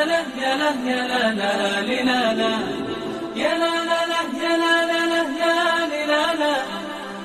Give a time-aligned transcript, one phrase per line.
[0.00, 1.52] لا لا يا لا يا لا لا
[1.88, 2.52] لا لا
[3.42, 6.54] يا لا لا لا يا لا لا لا لا لا لا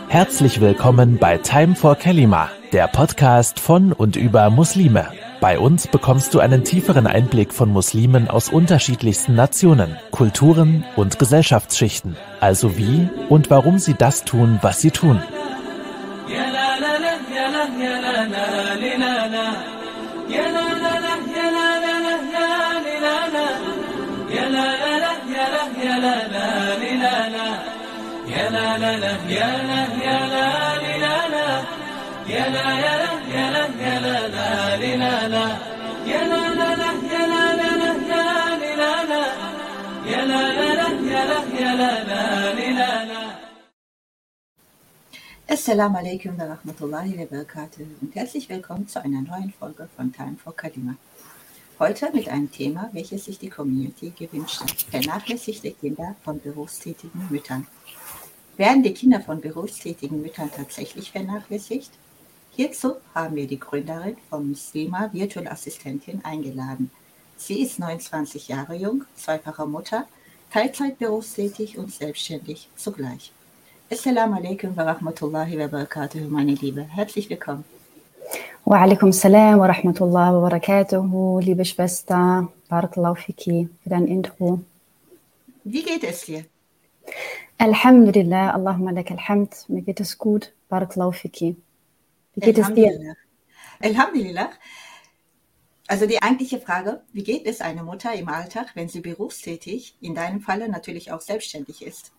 [0.09, 5.05] Herzlich willkommen bei Time for Kelima, der Podcast von und über Muslime.
[5.39, 12.17] Bei uns bekommst du einen tieferen Einblick von Muslimen aus unterschiedlichsten Nationen, Kulturen und Gesellschaftsschichten,
[12.41, 15.21] also wie und warum sie das tun, was sie tun.
[16.27, 18.45] يا لا لا لا يا لا يا لا لا
[18.75, 19.47] لا لا
[20.35, 20.94] يا لا لا لا يا
[26.65, 27.47] لا لا لا
[28.33, 30.47] يا لا لا لا يا لا يا لا
[31.33, 31.49] لا
[32.33, 35.45] يا لا يا لا يا لا يا لا لا لا
[36.11, 37.69] يا لا لا لا يا لا لا
[38.81, 39.23] لا لا
[40.11, 43.21] يا لا لا لا يا لا يا لا لا لا
[45.55, 50.37] Assalamu alaikum wa rahmatullahi wa barakatuh und herzlich willkommen zu einer neuen Folge von Time
[50.41, 50.95] for Kalima.
[51.78, 54.86] Heute mit einem Thema, welches sich die Community gewünscht hat.
[54.90, 57.66] Vernachlässigte Kinder von berufstätigen Müttern.
[58.56, 61.90] Werden die Kinder von berufstätigen Müttern tatsächlich vernachlässigt?
[62.52, 66.90] Hierzu haben wir die Gründerin von Muslima Virtual Assistentin eingeladen.
[67.36, 70.08] Sie ist 29 Jahre jung, zweifache Mutter,
[70.50, 73.32] Teilzeit berufstätig und selbstständig zugleich.
[73.90, 76.84] Assalamu alaikum wa rahmatullahi wa barakatuh, meine Liebe.
[76.84, 77.75] Herzlich willkommen.
[78.66, 82.48] Wa alaikum salam wa rahmatullahi wa barakatuh, liebe Schwester.
[82.68, 84.58] Barakallahu fiki für dein Intro.
[85.62, 86.44] Wie geht es dir?
[87.58, 89.54] Alhamdulillah, Allahumma lak alhamd.
[89.68, 90.52] Mir geht es gut.
[90.68, 91.54] Barakallahu fiki.
[92.34, 93.14] Wie geht es dir?
[93.80, 94.50] Alhamdulillah.
[95.86, 100.16] Also die eigentliche Frage, wie geht es einer Mutter im Alltag, wenn sie berufstätig, in
[100.16, 102.10] deinem Falle natürlich auch selbstständig ist?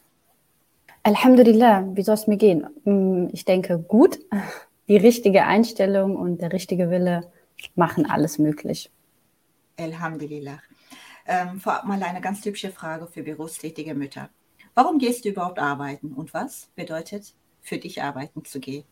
[1.04, 2.68] Alhamdulillah, wie soll es mir gehen?
[2.86, 4.20] Mm, Ich denke, gut.
[4.88, 7.32] Die richtige Einstellung und der richtige Wille
[7.76, 8.90] machen alles möglich.
[9.78, 10.60] Alhamdulillah.
[11.26, 14.30] Ähm, vorab mal eine ganz typische Frage für berufstätige Mütter.
[14.74, 18.86] Warum gehst du überhaupt arbeiten und was bedeutet für dich arbeiten zu gehen?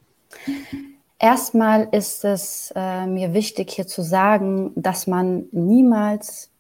[1.18, 6.52] Erstmal ist es äh, mir wichtig hier zu sagen, dass man niemals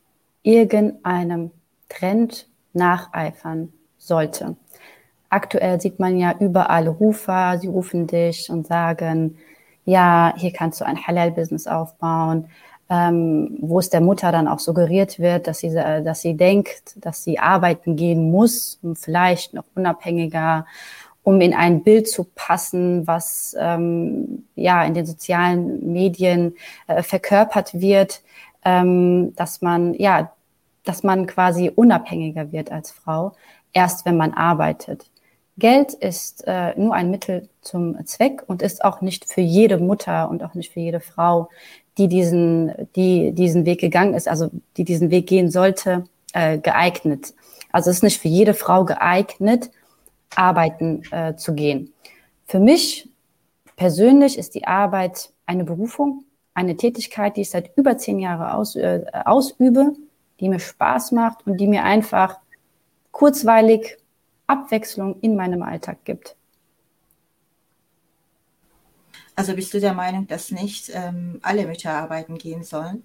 [0.44, 1.52] irgendeinem
[1.90, 4.56] Trend nacheifern sollte.
[5.30, 9.38] Aktuell sieht man ja überall Rufer, sie rufen dich und sagen,
[9.86, 12.50] ja, hier kannst du ein Halal-Business aufbauen,
[12.90, 16.96] ähm, wo es der Mutter dann auch suggeriert wird, dass sie, äh, dass sie denkt,
[16.98, 20.66] dass sie arbeiten gehen muss, um vielleicht noch unabhängiger,
[21.24, 26.56] um in ein Bild zu passen, was ähm, ja in den sozialen Medien
[26.88, 28.22] äh, verkörpert wird,
[28.64, 30.32] ähm, dass man ja,
[30.84, 33.34] dass man quasi unabhängiger wird als Frau,
[33.74, 35.10] erst wenn man arbeitet.
[35.58, 40.30] Geld ist äh, nur ein Mittel zum Zweck und ist auch nicht für jede Mutter
[40.30, 41.50] und auch nicht für jede Frau,
[41.98, 47.34] die diesen, die diesen Weg gegangen ist, also die diesen Weg gehen sollte, äh, geeignet.
[47.72, 49.72] Also es ist nicht für jede Frau geeignet,
[50.36, 51.94] arbeiten äh, zu gehen.
[52.46, 53.10] Für mich
[53.78, 58.76] persönlich ist die Arbeit eine Berufung, eine Tätigkeit, die ich seit über zehn Jahren aus,
[58.76, 59.94] äh, ausübe,
[60.42, 62.40] die mir Spaß macht und die mir einfach
[63.12, 63.98] kurzweilig
[64.48, 66.36] Abwechslung in meinem Alltag gibt.
[69.36, 73.04] Also bist du der Meinung, dass nicht ähm, alle Mütter arbeiten gehen sollen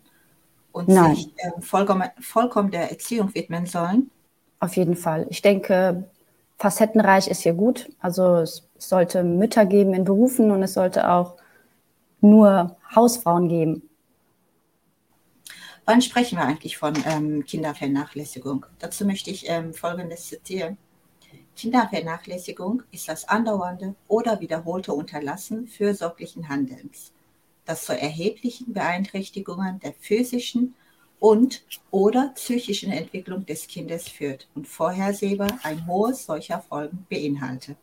[0.73, 1.17] und Nein.
[1.17, 4.11] sich ähm, vollkommen, vollkommen der Erziehung widmen sollen?
[4.61, 5.27] Auf jeden Fall.
[5.31, 6.09] Ich denke,
[6.59, 7.91] facettenreich ist hier gut.
[7.99, 11.37] Also es sollte Mütter geben in Berufen und es sollte auch
[12.21, 13.83] nur Hausfrauen geben.
[15.87, 18.67] Wann sprechen wir eigentlich von ähm, Kindervernachlässigung?
[18.79, 20.77] Dazu möchte ich ähm, Folgendes zitieren.
[21.61, 27.13] Kindervernachlässigung ist das andauernde oder wiederholte Unterlassen fürsorglichen Handelns,
[27.67, 30.75] das zu erheblichen Beeinträchtigungen der physischen
[31.19, 37.77] und oder psychischen Entwicklung des Kindes führt und vorhersehbar ein hohes solcher Folgen beinhaltet.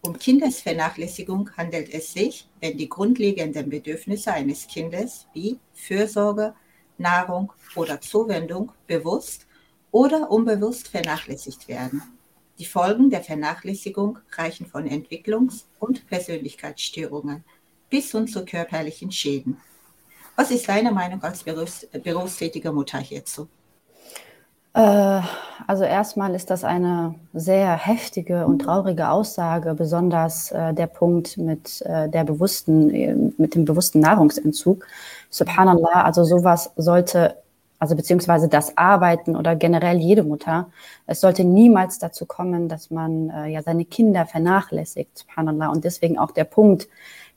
[0.00, 6.54] Um Kindesvernachlässigung handelt es sich, wenn die grundlegenden Bedürfnisse eines Kindes wie Fürsorge,
[6.96, 9.46] Nahrung oder Zuwendung bewusst
[9.90, 12.17] oder unbewusst vernachlässigt werden.
[12.58, 17.44] Die Folgen der Vernachlässigung reichen von Entwicklungs- und Persönlichkeitsstörungen
[17.88, 19.58] bis hin zu körperlichen Schäden.
[20.36, 23.48] Was ist deine Meinung als berufs berufstätige Mutter hierzu?
[24.74, 25.20] Äh,
[25.66, 31.82] also erstmal ist das eine sehr heftige und traurige Aussage, besonders äh, der Punkt mit
[31.82, 34.86] äh, der bewussten, mit dem bewussten Nahrungsentzug.
[35.30, 37.36] Subhanallah, also sowas sollte,
[37.78, 40.70] also beziehungsweise das Arbeiten oder generell jede Mutter,
[41.06, 45.68] es sollte niemals dazu kommen, dass man äh, ja seine Kinder vernachlässigt, Subhanallah.
[45.68, 46.88] Und deswegen auch der Punkt,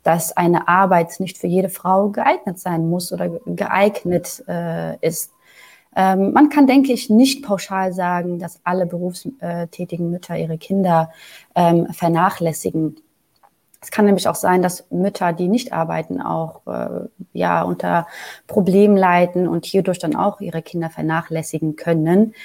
[0.03, 5.31] dass eine Arbeit nicht für jede Frau geeignet sein muss oder geeignet äh, ist.
[5.95, 11.11] Ähm, man kann, denke ich, nicht pauschal sagen, dass alle berufstätigen Mütter ihre Kinder
[11.53, 12.95] ähm, vernachlässigen.
[13.83, 18.05] Es kann nämlich auch sein, dass Mütter, die nicht arbeiten, auch äh, ja unter
[18.45, 22.35] Problemen leiden und hierdurch dann auch ihre Kinder vernachlässigen können.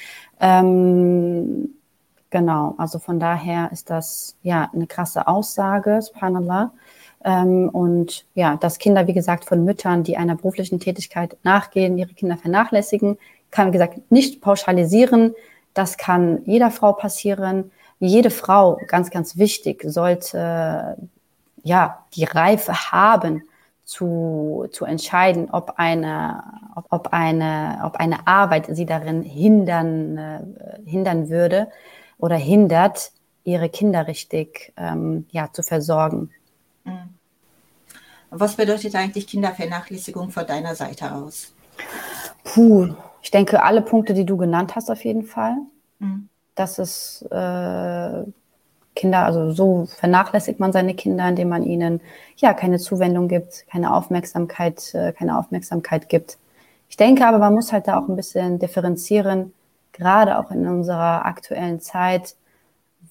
[0.40, 1.74] Ähm,
[2.30, 6.72] genau, also von daher ist das ja eine krasse Aussage, subhanallah.
[7.22, 12.14] Ähm, und ja, dass Kinder, wie gesagt, von Müttern, die einer beruflichen Tätigkeit nachgehen, ihre
[12.14, 13.18] Kinder vernachlässigen,
[13.50, 15.34] kann, wie gesagt, nicht pauschalisieren.
[15.74, 17.72] Das kann jeder Frau passieren.
[17.98, 20.96] Jede Frau, ganz, ganz wichtig, sollte
[21.66, 23.42] ja die Reife haben,
[23.84, 26.42] zu, zu entscheiden, ob eine,
[26.74, 30.40] ob, ob, eine, ob eine Arbeit sie darin hindern, äh,
[30.84, 31.68] hindern würde
[32.18, 33.12] oder hindert,
[33.44, 36.30] ihre Kinder richtig ähm, ja, zu versorgen.
[36.84, 37.14] Mhm.
[38.30, 41.54] Was bedeutet eigentlich Kindervernachlässigung von deiner Seite aus?
[42.42, 42.92] Puh,
[43.22, 45.54] ich denke, alle Punkte, die du genannt hast, auf jeden Fall.
[46.00, 46.28] Mhm.
[46.56, 48.24] Das ist äh,
[48.96, 52.00] Kinder, also so vernachlässigt man seine Kinder, indem man ihnen
[52.37, 56.38] ja keine Zuwendung gibt, keine Aufmerksamkeit, äh, keine Aufmerksamkeit gibt.
[56.88, 59.52] Ich denke aber, man muss halt da auch ein bisschen differenzieren,
[59.93, 62.34] gerade auch in unserer aktuellen Zeit,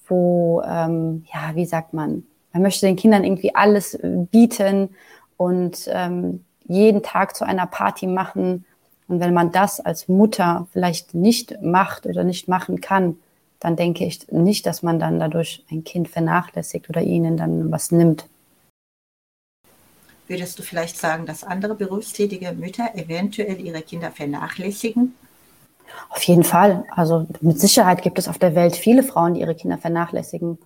[0.08, 4.90] wo, ähm, ja, wie sagt man, man möchte den Kindern irgendwie alles bieten
[5.36, 8.64] und ähm, jeden Tag zu einer Party machen.
[9.08, 13.18] Und wenn man das als Mutter vielleicht nicht macht oder nicht machen kann,
[13.60, 17.90] dann denke ich nicht, dass man dann dadurch ein Kind vernachlässigt oder ihnen dann was
[17.90, 18.26] nimmt.
[20.28, 25.14] Würdest du vielleicht sagen, dass andere berufstätige Mütter eventuell ihre Kinder vernachlässigen?
[26.10, 26.84] Auf jeden Fall.
[26.90, 30.58] Also mit Sicherheit gibt es auf der Welt viele Frauen, die ihre Kinder vernachlässigen.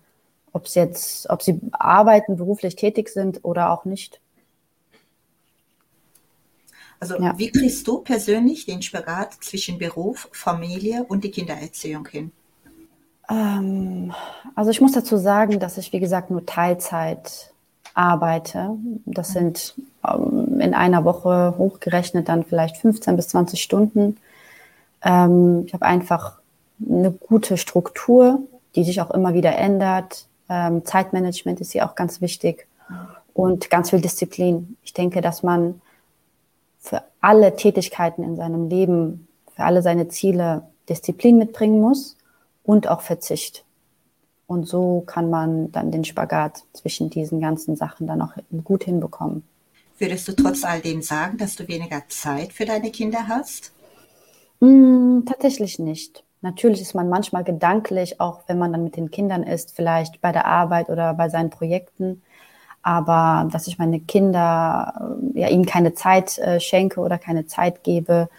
[0.52, 4.20] Ob sie jetzt, ob sie arbeiten, beruflich tätig sind oder auch nicht.
[6.98, 7.38] Also ja.
[7.38, 12.32] wie kriegst du persönlich den Spagat zwischen Beruf, Familie und die Kindererziehung hin?
[13.30, 14.12] Ähm,
[14.54, 17.52] also ich muss dazu sagen, dass ich, wie gesagt, nur Teilzeit
[17.94, 18.76] arbeite.
[19.06, 19.32] Das mhm.
[19.32, 19.74] sind
[20.06, 24.16] ähm, in einer Woche hochgerechnet dann vielleicht 15 bis 20 Stunden.
[25.02, 26.38] Ähm, ich habe einfach
[26.86, 28.40] eine gute Struktur,
[28.74, 30.26] die sich auch immer wieder ändert.
[30.48, 32.66] Ähm, Zeitmanagement ist hier auch ganz wichtig
[33.34, 34.76] und ganz viel Disziplin.
[34.82, 35.80] Ich denke, dass man
[36.80, 42.16] für alle Tätigkeiten in seinem Leben, für alle seine Ziele Disziplin mitbringen muss
[42.62, 43.64] und auch Verzicht.
[44.46, 48.32] Und so kann man dann den Spagat zwischen diesen ganzen Sachen dann auch
[48.64, 49.44] gut hinbekommen.
[49.98, 53.72] Würdest du trotz all dem sagen, dass du weniger Zeit für deine Kinder hast?
[54.60, 56.24] Mm, tatsächlich nicht.
[56.42, 60.32] Natürlich ist man manchmal gedanklich, auch wenn man dann mit den Kindern ist, vielleicht bei
[60.32, 62.22] der Arbeit oder bei seinen Projekten,
[62.82, 68.30] aber dass ich meine Kinder, ja, ihnen keine Zeit äh, schenke oder keine Zeit gebe,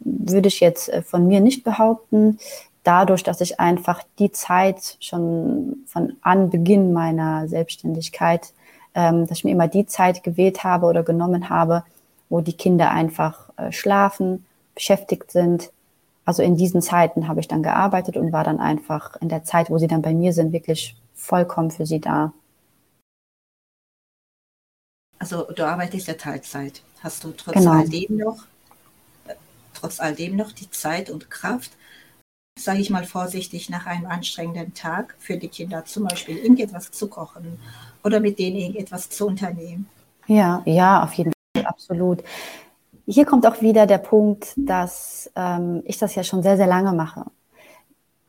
[0.00, 2.38] würde ich jetzt äh, von mir nicht behaupten.
[2.86, 8.52] Dadurch, dass ich einfach die Zeit schon von Anbeginn meiner Selbstständigkeit,
[8.94, 11.82] ähm, dass ich mir immer die Zeit gewählt habe oder genommen habe,
[12.28, 14.46] wo die Kinder einfach äh, schlafen,
[14.76, 15.72] beschäftigt sind.
[16.24, 19.68] Also in diesen Zeiten habe ich dann gearbeitet und war dann einfach in der Zeit,
[19.68, 22.32] wo sie dann bei mir sind, wirklich vollkommen für sie da.
[25.18, 26.82] Also du arbeitest ja Teilzeit.
[27.00, 27.72] Hast du trotz genau.
[27.72, 28.44] alledem noch,
[29.26, 29.34] äh,
[29.74, 31.72] trotz alledem noch die Zeit und Kraft,
[32.58, 37.08] sage ich mal vorsichtig, nach einem anstrengenden Tag für die Kinder zum Beispiel irgendetwas zu
[37.08, 37.58] kochen
[38.02, 39.88] oder mit denen irgendetwas zu unternehmen?
[40.26, 42.24] Ja, ja, auf jeden Fall, absolut.
[43.06, 46.92] Hier kommt auch wieder der Punkt, dass ähm, ich das ja schon sehr, sehr lange
[46.92, 47.26] mache.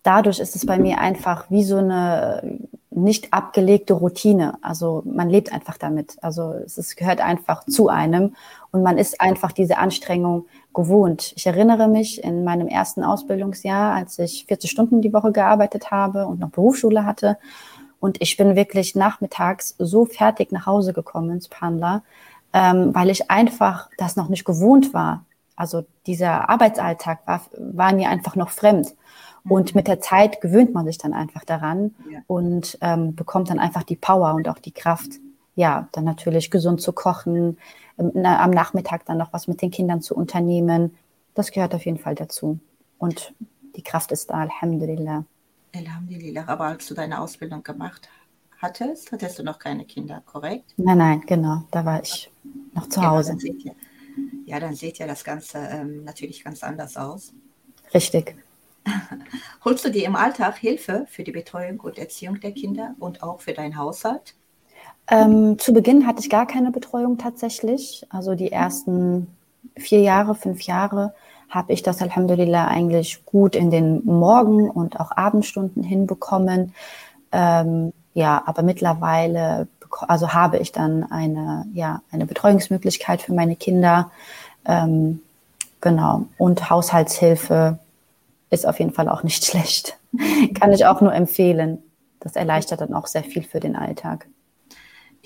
[0.04, 2.60] Dadurch ist es bei mir einfach wie so eine
[2.98, 4.58] nicht abgelegte Routine.
[4.62, 6.18] Also man lebt einfach damit.
[6.22, 8.36] Also es gehört einfach zu einem
[8.72, 10.46] und man ist einfach diese Anstrengung
[10.78, 11.34] gewohnt.
[11.36, 16.28] Ich erinnere mich in meinem ersten Ausbildungsjahr, als ich 40 Stunden die Woche gearbeitet habe
[16.28, 17.40] und noch Berufsschule hatte.
[18.00, 22.04] Und ich bin wirklich nachmittags so fertig nach Hause gekommen ins Pandler,
[22.54, 25.26] ähm, weil ich einfach das noch nicht gewohnt war.
[25.56, 28.94] Also dieser Arbeitsalltag war, war mir einfach noch fremd.
[29.50, 32.20] Und mit der Zeit gewöhnt man sich dann einfach daran ja.
[32.28, 35.10] und ähm, bekommt dann einfach die Power und auch die Kraft,
[35.56, 37.58] ja, dann natürlich gesund zu kochen,
[37.98, 40.96] na, am Nachmittag dann noch was mit den Kindern zu unternehmen.
[41.34, 42.60] Das gehört auf jeden Fall dazu.
[42.98, 43.34] Und
[43.76, 45.26] die Kraft ist da, Alhamdulillah.
[45.76, 46.48] Alhamdulillah.
[46.48, 48.10] Aber als du deine Ausbildung gemacht
[48.60, 50.74] hattest, hattest du noch keine Kinder, korrekt?
[50.78, 51.64] Nein, nein, genau.
[51.72, 52.32] Da war ich
[52.74, 53.32] noch zu Hause.
[53.32, 53.72] Ja, dann sieht ja,
[54.46, 57.34] ja, dann sieht ja das Ganze ähm, natürlich ganz anders aus.
[57.94, 58.36] Richtig.
[59.66, 63.42] Holst du dir im Alltag Hilfe für die Betreuung und Erziehung der Kinder und auch
[63.42, 64.34] für deinen Haushalt?
[65.10, 68.06] Ähm, zu Beginn hatte ich gar keine Betreuung tatsächlich.
[68.10, 69.28] Also die ersten
[69.76, 71.14] vier Jahre, fünf Jahre
[71.50, 76.74] habe ich das Alhamdulillah eigentlich gut in den Morgen- und auch Abendstunden hinbekommen.
[77.32, 79.68] Ähm, ja, aber mittlerweile
[80.08, 84.12] also habe ich dann eine, ja, eine Betreuungsmöglichkeit für meine Kinder.
[84.66, 85.22] Ähm,
[85.82, 86.26] genau.
[86.38, 87.80] Und Haushaltshilfe
[88.50, 89.98] ist auf jeden Fall auch nicht schlecht.
[90.60, 91.80] Kann ich auch nur empfehlen.
[92.20, 94.28] Das erleichtert dann auch sehr viel für den Alltag.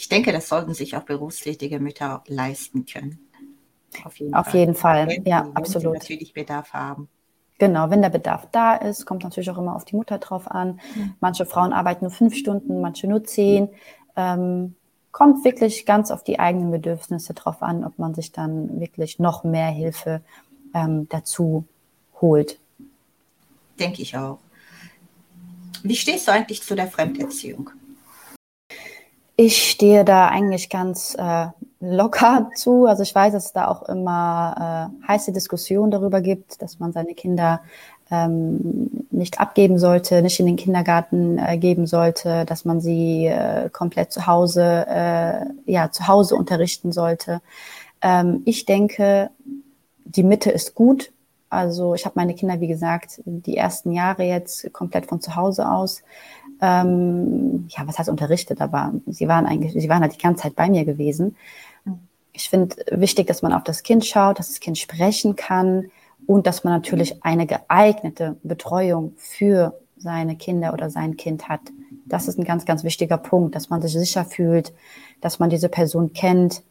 [0.02, 3.20] Ich denke, das sollten sich auch berufstätige Mütter leisten können.
[4.04, 5.08] Auf jeden Auf Fall, jeden Fall.
[5.08, 5.94] Wenn ja, absolut.
[5.94, 7.08] Wenn sie natürlich Bedarf haben.
[7.60, 10.80] Genau, wenn der Bedarf da ist, kommt natürlich auch immer auf die Mutter drauf an.
[10.96, 11.14] Mhm.
[11.20, 13.70] Manche Frauen arbeiten nur fünf Stunden, manche nur zehn.
[14.16, 14.74] Ähm,
[15.12, 19.44] kommt wirklich ganz auf die eigenen Bedürfnisse drauf an, ob man sich dann wirklich noch
[19.44, 20.22] mehr Hilfe
[20.74, 21.66] ähm, dazu
[22.20, 22.60] holt.
[23.80, 24.40] Denke ich auch.
[25.84, 27.70] Wie stehst du eigentlich zu der Fremderziehung?
[29.36, 31.48] Ich stehe da eigentlich ganz äh,
[31.80, 32.86] locker zu.
[32.86, 36.92] Also ich weiß, dass es da auch immer äh, heiße Diskussionen darüber gibt, dass man
[36.94, 37.62] seine Kinder
[38.12, 43.70] ähm, nicht abgeben sollte, nicht in den Kindergarten äh, geben sollte, dass man sie äh,
[43.70, 47.42] komplett zu Hause, äh, ja, zu Hause unterrichten sollte.
[48.02, 49.32] Ähm, ich denke,
[50.04, 51.12] die Mitte ist gut.
[51.50, 55.70] Also ich habe meine Kinder, wie gesagt, die ersten Jahre jetzt komplett von zu Hause
[55.70, 56.04] aus.
[56.62, 60.56] Ähm, ja, was heißt unterrichtet, aber sie waren eigentlich, sie waren halt die ganze Zeit
[60.56, 61.36] bei mir gewesen.
[62.34, 65.90] Ich finde wichtig, dass man auf das Kind schaut, dass das Kind sprechen kann
[66.28, 71.62] und dass man natürlich eine geeignete Betreuung für seine Kinder oder sein Kind hat.
[72.06, 74.74] Das ist ein ganz, ganz wichtiger Punkt, dass man sich sicher fühlt,
[75.20, 76.64] dass man diese Person kennt,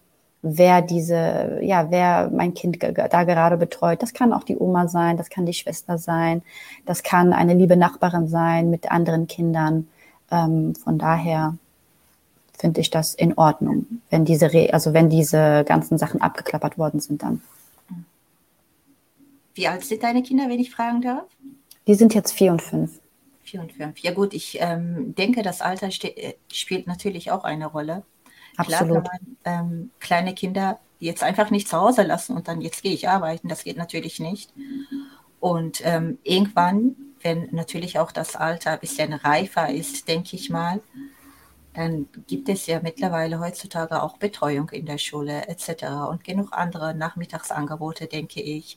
[0.42, 4.02] wer diese, ja, wer mein Kind da gerade betreut.
[4.02, 6.42] Das kann auch die Oma sein, das kann die Schwester sein,
[6.87, 9.88] das kann eine liebe Nachbarin sein mit anderen Kindern.
[10.30, 11.56] Ähm, von daher
[12.59, 17.00] finde ich das in Ordnung, wenn diese, Re also wenn diese ganzen Sachen abgeklappert worden
[17.00, 17.42] sind dann.
[19.54, 21.25] Wie alt sind deine Kinder, wenn ich fragen darf?
[21.87, 23.00] Die sind jetzt vier und fünf.
[23.42, 23.99] Vier und fünf.
[23.99, 28.04] Ja gut, ich ähm, denke, das Alter äh, spielt natürlich auch eine Rolle.
[28.61, 29.05] Absolut.
[29.05, 32.83] Klar kann man ähm, kleine Kinder jetzt einfach nicht zu Hause lassen und dann jetzt
[32.83, 33.49] gehe ich arbeiten.
[33.49, 34.52] Das geht natürlich nicht.
[35.40, 40.81] Und ähm, irgendwann, wenn natürlich auch das Alter ein bisschen reifer ist, denke ich mal,
[41.73, 45.85] dann gibt es ja mittlerweile heutzutage auch Betreuung in der Schule etc.
[46.11, 48.76] und genug andere Nachmittagsangebote, denke ich.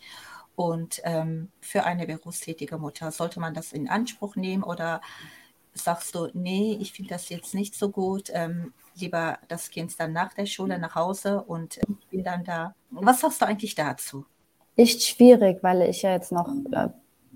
[0.56, 5.02] Und ähm, für eine berufstätige Mutter sollte man das in Anspruch nehmen oder
[5.74, 10.14] sagst du, nee, ich finde das jetzt nicht so gut, ähm, lieber das Kind dann
[10.14, 12.76] nach der Schule nach Hause und ich bin dann da.
[12.92, 14.26] Was sagst du eigentlich dazu?
[14.76, 16.90] Ist schwierig, weil ich ja jetzt noch äh,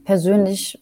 [0.03, 0.81] persönlich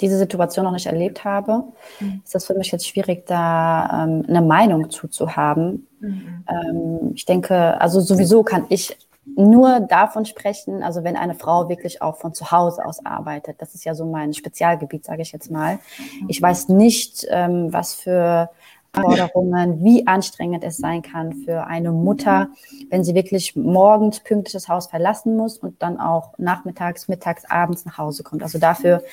[0.00, 1.64] diese Situation noch nicht erlebt habe,
[2.00, 2.22] mhm.
[2.24, 5.86] ist das für mich jetzt schwierig, da ähm, eine Meinung zuzuhaben.
[6.00, 6.44] Mhm.
[6.48, 12.02] Ähm, ich denke, also sowieso kann ich nur davon sprechen, also wenn eine Frau wirklich
[12.02, 13.56] auch von zu Hause aus arbeitet.
[13.60, 15.78] Das ist ja so mein Spezialgebiet, sage ich jetzt mal.
[16.28, 18.50] Ich weiß nicht, ähm, was für
[18.92, 22.48] Forderungen, wie anstrengend es sein kann für eine Mutter,
[22.88, 27.84] wenn sie wirklich morgens pünktlich das Haus verlassen muss und dann auch nachmittags, mittags, abends
[27.84, 28.42] nach Hause kommt.
[28.42, 29.04] Also dafür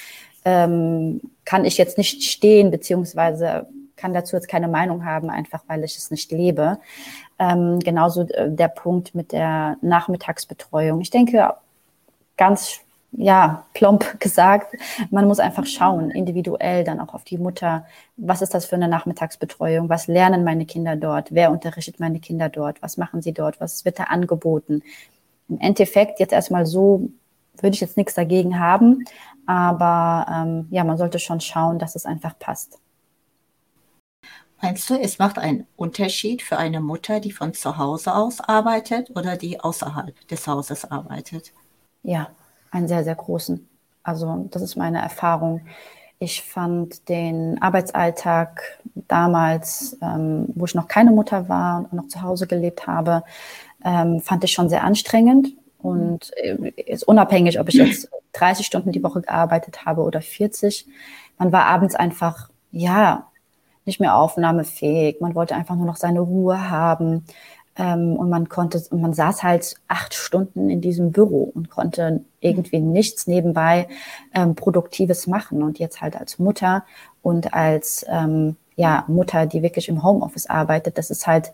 [0.45, 5.83] ähm, kann ich jetzt nicht stehen, beziehungsweise kann dazu jetzt keine Meinung haben, einfach weil
[5.83, 6.79] ich es nicht lebe.
[7.39, 11.01] Ähm, genauso äh, der Punkt mit der Nachmittagsbetreuung.
[11.01, 11.53] Ich denke,
[12.37, 14.75] ganz ja, plump gesagt,
[15.09, 17.85] man muss einfach schauen, individuell dann auch auf die Mutter,
[18.15, 22.49] was ist das für eine Nachmittagsbetreuung, was lernen meine Kinder dort, wer unterrichtet meine Kinder
[22.49, 24.83] dort, was machen sie dort, was wird da angeboten.
[25.49, 27.09] Im Endeffekt jetzt erstmal so
[27.59, 29.03] würde ich jetzt nichts dagegen haben,
[29.47, 32.79] aber ähm, ja, man sollte schon schauen, dass es einfach passt.
[34.61, 39.11] Meinst du, es macht einen Unterschied für eine Mutter, die von zu Hause aus arbeitet
[39.15, 41.53] oder die außerhalb des Hauses arbeitet?
[42.03, 42.29] Ja,
[42.71, 43.67] einen sehr, sehr großen.
[44.03, 45.61] Also das ist meine Erfahrung.
[46.19, 52.23] Ich fand den Arbeitsalltag damals, ähm, wo ich noch keine Mutter war und noch zu
[52.23, 53.23] Hause gelebt habe,
[53.85, 55.49] ähm, fand ich schon sehr anstrengend.
[55.77, 60.87] Und äh, ist unabhängig, ob ich jetzt 30 Stunden die Woche gearbeitet habe oder 40,
[61.37, 63.27] man war abends einfach, ja,
[63.87, 65.19] nicht mehr aufnahmefähig.
[65.21, 67.25] Man wollte einfach nur noch seine Ruhe haben.
[67.75, 72.23] Ähm, und man konnte, und man saß halt acht Stunden in diesem Büro und konnte
[72.39, 73.87] irgendwie nichts nebenbei
[74.33, 75.63] ähm, Produktives machen.
[75.63, 76.85] Und jetzt halt als Mutter
[77.21, 81.51] und als ähm, ja, Mutter, die wirklich im Homeoffice arbeitet, das ist halt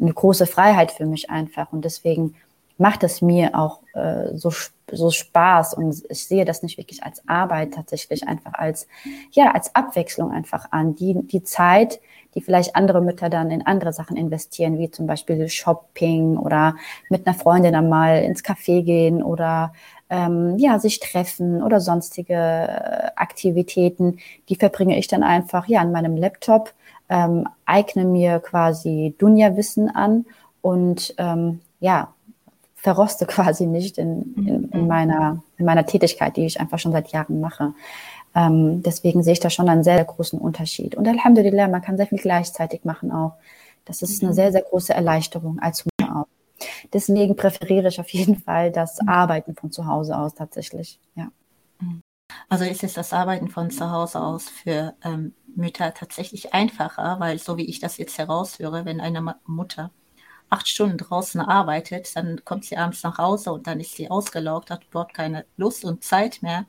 [0.00, 1.72] eine große Freiheit für mich einfach.
[1.72, 2.34] Und deswegen
[2.78, 4.50] macht es mir auch äh, so,
[4.92, 8.86] so Spaß und ich sehe das nicht wirklich als Arbeit tatsächlich einfach als,
[9.32, 10.94] ja, als Abwechslung einfach an.
[10.94, 12.00] Die, die Zeit,
[12.34, 16.76] die vielleicht andere Mütter dann in andere Sachen investieren, wie zum Beispiel Shopping oder
[17.08, 19.72] mit einer Freundin einmal ins Café gehen oder
[20.10, 24.18] ähm, ja, sich treffen oder sonstige äh, Aktivitäten.
[24.48, 26.72] Die verbringe ich dann einfach ja an meinem Laptop,
[27.08, 30.26] ähm, eigne mir quasi Dunja-Wissen an
[30.60, 32.14] und ähm, ja,
[32.82, 34.86] verroste quasi nicht in, in, in, mhm.
[34.86, 37.74] meiner, in meiner Tätigkeit, die ich einfach schon seit Jahren mache.
[38.34, 40.94] Ähm, deswegen sehe ich da schon einen sehr, sehr großen Unterschied.
[40.94, 43.34] Und Alhamdulillah, man kann sehr viel gleichzeitig machen auch.
[43.84, 44.36] Das ist eine mhm.
[44.36, 46.26] sehr, sehr große Erleichterung als Mutter auch.
[46.92, 49.08] Deswegen präferiere ich auf jeden Fall das mhm.
[49.08, 50.98] Arbeiten von zu Hause aus tatsächlich.
[51.14, 51.28] Ja.
[52.48, 57.38] Also ist es das Arbeiten von zu Hause aus für ähm, Mütter tatsächlich einfacher, weil
[57.38, 59.90] so wie ich das jetzt heraushöre, wenn eine Mutter
[60.52, 64.70] acht Stunden draußen arbeitet, dann kommt sie abends nach Hause und dann ist sie ausgelaugt,
[64.70, 66.66] hat überhaupt keine Lust und Zeit mehr.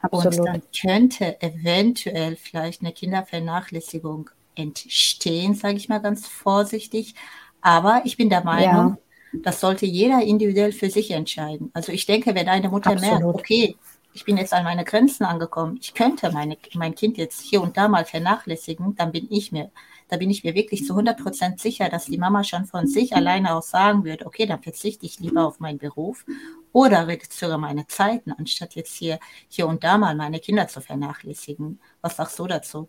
[0.00, 0.38] Absolut.
[0.38, 7.14] Und dann könnte eventuell vielleicht eine Kindervernachlässigung entstehen, sage ich mal ganz vorsichtig.
[7.60, 8.96] Aber ich bin der Meinung,
[9.32, 9.40] ja.
[9.42, 11.70] das sollte jeder individuell für sich entscheiden.
[11.74, 13.20] Also ich denke, wenn eine Mutter Absolut.
[13.20, 13.76] merkt, okay,
[14.14, 17.76] ich bin jetzt an meine Grenzen angekommen, ich könnte meine, mein Kind jetzt hier und
[17.76, 19.70] da mal vernachlässigen, dann bin ich mir
[20.08, 23.14] da bin ich mir wirklich zu 100 Prozent sicher, dass die Mama schon von sich
[23.14, 26.24] alleine aus sagen würde, okay, dann verzichte ich lieber auf meinen Beruf
[26.72, 31.78] oder reduziere meine Zeiten, anstatt jetzt hier, hier und da mal meine Kinder zu vernachlässigen.
[32.00, 32.88] Was sagst du dazu?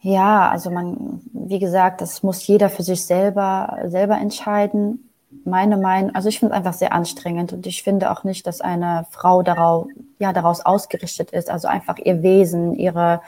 [0.00, 5.08] Ja, also man, wie gesagt, das muss jeder für sich selber, selber entscheiden.
[5.44, 8.60] Meine Meinung, also ich finde es einfach sehr anstrengend und ich finde auch nicht, dass
[8.60, 9.86] eine Frau darauf,
[10.18, 13.22] ja, daraus ausgerichtet ist, also einfach ihr Wesen, ihre,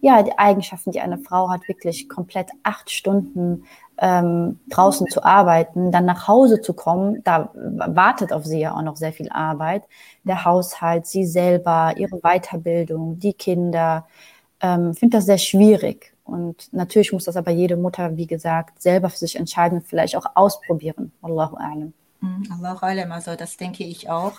[0.00, 3.64] ja, die Eigenschaften, die eine Frau hat, wirklich komplett acht Stunden
[3.98, 8.82] ähm, draußen zu arbeiten, dann nach Hause zu kommen, da wartet auf sie ja auch
[8.82, 9.82] noch sehr viel Arbeit.
[10.22, 14.06] Der Haushalt, sie selber, ihre Weiterbildung, die Kinder.
[14.60, 16.14] Ähm, finde das sehr schwierig.
[16.24, 20.26] Und natürlich muss das aber jede Mutter, wie gesagt, selber für sich entscheiden, vielleicht auch
[20.34, 21.12] ausprobieren.
[21.22, 21.92] Allahu a'lam.
[22.20, 24.32] Mhm, Allahu a'lam, also das denke ich auch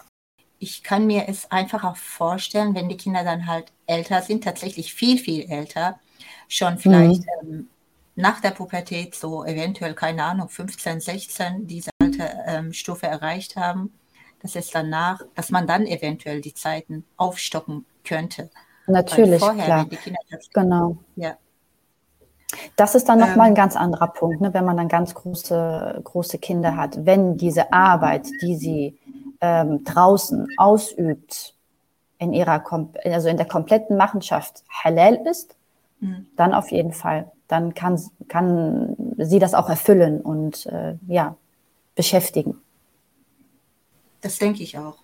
[0.59, 4.93] ich kann mir es einfach auch vorstellen, wenn die Kinder dann halt älter sind, tatsächlich
[4.93, 5.99] viel, viel älter,
[6.47, 7.49] schon vielleicht mhm.
[7.49, 7.69] ähm,
[8.15, 13.93] nach der Pubertät, so eventuell, keine Ahnung, 15, 16, diese alte ähm, Stufe erreicht haben,
[14.41, 18.49] dass es danach, dass man dann eventuell die Zeiten aufstocken könnte.
[18.87, 19.87] Natürlich, vorher, klar.
[20.53, 20.97] genau.
[21.15, 21.37] Ja.
[22.75, 26.01] Das ist dann nochmal ähm, ein ganz anderer Punkt, ne, wenn man dann ganz große,
[26.03, 27.05] große Kinder hat.
[27.05, 28.97] Wenn diese Arbeit, die sie
[29.41, 31.53] ähm, draußen ausübt,
[32.19, 32.63] in ihrer,
[33.05, 35.55] also in der kompletten Machenschaft halal ist,
[36.01, 36.27] mhm.
[36.35, 37.31] dann auf jeden Fall.
[37.47, 41.35] Dann kann, kann sie das auch erfüllen und äh, ja,
[41.95, 42.61] beschäftigen.
[44.21, 44.97] Das denke ich auch.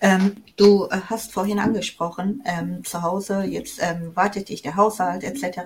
[0.00, 5.22] Ähm, du äh, hast vorhin angesprochen, ähm, zu Hause, jetzt ähm, wartet dich der Haushalt
[5.22, 5.60] etc.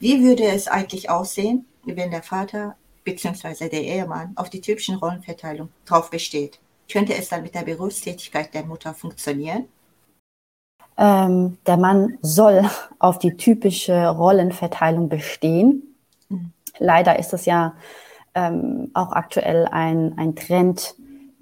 [0.00, 3.68] Wie würde es eigentlich aussehen, wenn der Vater bzw.
[3.68, 6.58] der Ehemann auf die typischen Rollenverteilung drauf besteht?
[6.90, 9.66] Könnte es dann mit der Berufstätigkeit der Mutter funktionieren?
[10.96, 12.68] Ähm, der Mann soll
[12.98, 15.94] auf die typische Rollenverteilung bestehen.
[16.28, 16.52] Mhm.
[16.78, 17.74] Leider ist es ja
[18.34, 20.94] ähm, auch aktuell ein, ein Trend,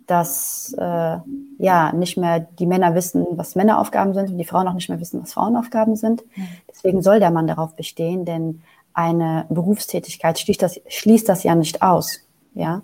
[0.07, 1.19] dass äh,
[1.59, 5.01] ja nicht mehr die Männer wissen, was Männeraufgaben sind und die Frauen auch nicht mehr
[5.01, 6.25] wissen, was Frauenaufgaben sind.
[6.37, 6.49] Mhm.
[6.69, 8.63] Deswegen soll der Mann darauf bestehen, denn
[8.95, 12.21] eine Berufstätigkeit schließt das, schließt das ja nicht aus.
[12.55, 12.83] Ja?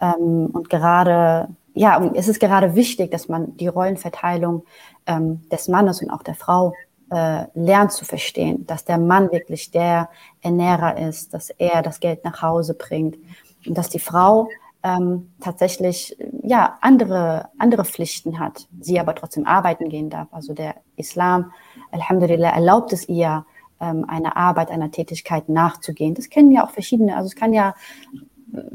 [0.00, 4.64] Ähm, und gerade ja, und es ist gerade wichtig, dass man die Rollenverteilung
[5.06, 6.72] ähm, des Mannes und auch der Frau
[7.10, 10.08] äh, lernt zu verstehen, dass der Mann wirklich der
[10.40, 13.18] Ernährer ist, dass er das Geld nach Hause bringt
[13.66, 14.48] und dass die Frau
[14.82, 20.28] ähm, tatsächlich ja andere andere Pflichten hat, sie aber trotzdem arbeiten gehen darf.
[20.30, 21.52] Also der Islam,
[21.92, 23.44] Alhamdulillah, erlaubt es ihr,
[23.80, 26.14] ähm, einer Arbeit, einer Tätigkeit nachzugehen.
[26.14, 27.16] Das kennen ja auch verschiedene.
[27.16, 27.74] Also es kann ja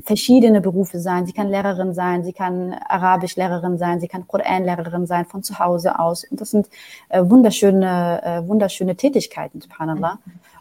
[0.03, 1.25] verschiedene Berufe sein.
[1.25, 5.99] Sie kann Lehrerin sein, sie kann Arabischlehrerin sein, sie kann Koranlehrerin sein von zu Hause
[5.99, 6.23] aus.
[6.23, 6.69] Und das sind
[7.09, 10.19] äh, wunderschöne, äh, wunderschöne Tätigkeiten, subhanallah.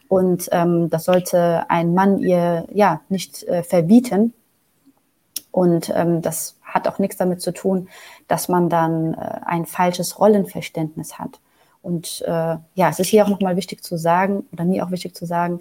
[0.08, 4.34] Und ähm, das sollte ein Mann ihr ja nicht äh, verbieten.
[5.52, 7.88] Und ähm, das hat auch nichts damit zu tun,
[8.28, 11.40] dass man dann äh, ein falsches Rollenverständnis hat.
[11.82, 15.14] Und äh, ja, es ist hier auch nochmal wichtig zu sagen, oder mir auch wichtig
[15.14, 15.60] zu sagen,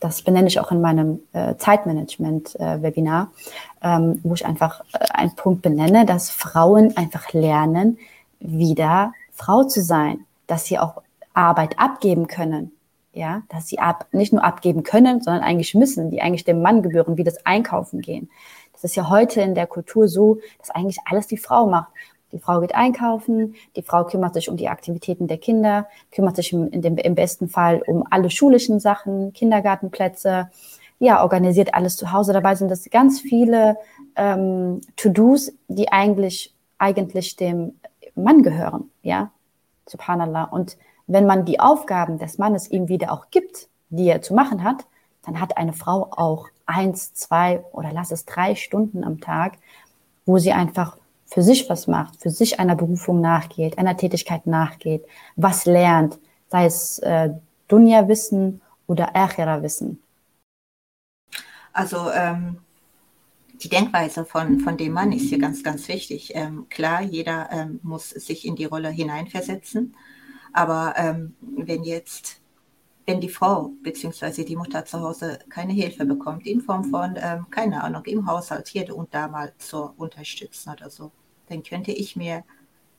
[0.00, 3.32] das benenne ich auch in meinem äh, Zeitmanagement-Webinar,
[3.80, 7.98] äh, ähm, wo ich einfach äh, einen Punkt benenne, dass Frauen einfach lernen,
[8.38, 11.02] wieder Frau zu sein, dass sie auch
[11.34, 12.72] Arbeit abgeben können.
[13.14, 16.82] Ja, dass sie ab, nicht nur abgeben können, sondern eigentlich müssen, die eigentlich dem Mann
[16.82, 18.30] gebühren, wie das Einkaufen gehen.
[18.72, 21.92] Das ist ja heute in der Kultur so, dass eigentlich alles die Frau macht.
[22.32, 26.52] Die Frau geht einkaufen, die Frau kümmert sich um die Aktivitäten der Kinder, kümmert sich
[26.52, 30.50] im, dem, im besten Fall um alle schulischen Sachen, Kindergartenplätze,
[30.98, 32.32] ja, organisiert alles zu Hause.
[32.32, 33.76] Dabei sind das ganz viele
[34.16, 37.74] ähm, To-Dos, die eigentlich, eigentlich dem
[38.14, 39.30] Mann gehören, ja,
[39.86, 40.44] subhanallah.
[40.44, 44.64] Und wenn man die Aufgaben des Mannes ihm wieder auch gibt, die er zu machen
[44.64, 44.86] hat,
[45.24, 49.58] dann hat eine Frau auch eins, zwei oder lass es drei Stunden am Tag,
[50.24, 50.96] wo sie einfach
[51.32, 55.04] für sich was macht, für sich einer Berufung nachgeht, einer Tätigkeit nachgeht,
[55.36, 56.18] was lernt,
[56.48, 57.30] sei es äh,
[57.68, 60.02] Dunja-Wissen oder Akhira-Wissen.
[61.72, 62.58] Also ähm,
[63.54, 66.32] die Denkweise von, von dem Mann ist hier ganz, ganz wichtig.
[66.34, 69.96] Ähm, klar, jeder ähm, muss sich in die Rolle hineinversetzen,
[70.52, 72.42] aber ähm, wenn jetzt
[73.06, 74.44] wenn die Frau bzw.
[74.44, 78.68] die Mutter zu Hause keine Hilfe bekommt, in Form von, ähm, keine Ahnung, im Haushalt
[78.68, 81.10] hier und da mal zu unterstützen oder so,
[81.48, 82.44] dann könnte ich mir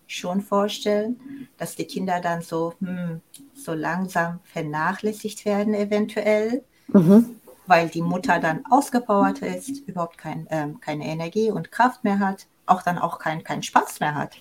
[0.08, 3.22] schon vorstellen, dass die Kinder dann so, hm,
[3.54, 7.40] so langsam vernachlässigt werden eventuell, mhm.
[7.68, 12.46] weil die Mutter dann ausgepowert ist, überhaupt kein, ähm, keine Energie und Kraft mehr hat,
[12.66, 14.38] auch dann auch keinen kein Spaß mehr hat.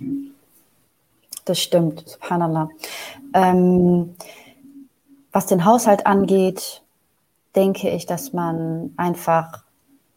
[1.44, 2.68] Das stimmt, subhanallah.
[3.34, 4.14] Ähm,
[5.32, 6.82] was den Haushalt angeht,
[7.56, 9.64] denke ich, dass man einfach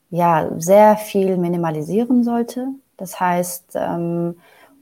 [0.10, 2.67] ja sehr viel minimalisieren sollte.
[2.97, 4.36] Das heißt, ähm,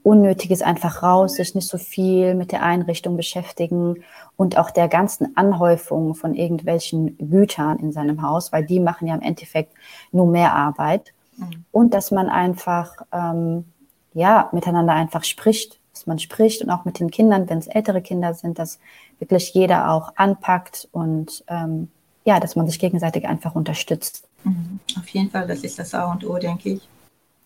[0.04, 4.04] Unnötiges einfach raus, sich nicht so viel mit der Einrichtung beschäftigen
[4.36, 9.14] und auch der ganzen Anhäufung von irgendwelchen Gütern in seinem Haus, weil die machen ja
[9.14, 9.72] im Endeffekt
[10.12, 11.14] nur mehr Arbeit.
[11.38, 11.64] Mhm.
[11.72, 13.64] Und dass man einfach ähm,
[14.12, 18.02] ja miteinander einfach spricht, dass man spricht und auch mit den Kindern, wenn es ältere
[18.02, 18.78] Kinder sind, dass
[19.18, 21.88] wirklich jeder auch anpackt und ähm,
[22.26, 24.28] ja, dass man sich gegenseitig einfach unterstützt.
[24.44, 24.80] Mhm.
[24.98, 26.88] Auf jeden Fall, das ist das A und O, denke ich.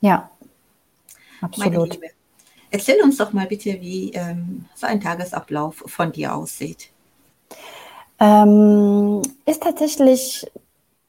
[0.01, 0.31] Ja,
[1.41, 1.99] absolut.
[2.71, 6.91] Erzähl uns doch mal bitte, wie ähm, so ein Tagesablauf von dir aussieht.
[8.21, 10.47] Ähm, ist tatsächlich